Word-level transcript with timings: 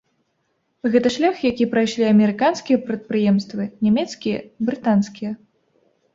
Гэта 0.95 1.11
шлях, 1.15 1.35
які 1.49 1.67
прайшлі 1.73 2.07
амерыканскія 2.13 2.77
прадпрыемствы, 2.89 3.69
нямецкія, 3.91 4.37
брытанскія. 4.73 5.31